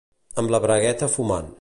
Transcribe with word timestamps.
Amb 0.43 0.53
la 0.55 0.61
bragueta 0.65 1.13
fumant. 1.19 1.49